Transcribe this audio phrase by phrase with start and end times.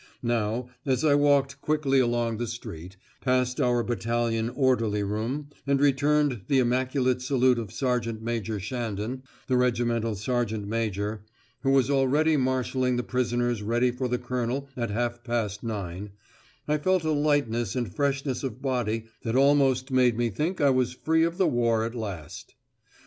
[0.23, 6.41] Now as I walked quickly along the street, past our battalion "orderly room," and returned
[6.47, 11.23] the immaculate salute of Sergeant Major Shandon, the regimental sergeant major,
[11.61, 16.09] who was already marshalling the prisoners ready for the Colonel at half past nine,
[16.67, 20.93] I felt a lightness and freshness of body that almost made me think I was
[20.93, 22.55] free of the war at last.